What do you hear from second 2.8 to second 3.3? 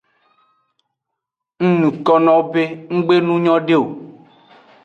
nggbe